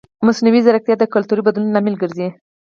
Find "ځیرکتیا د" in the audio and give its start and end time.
0.65-1.03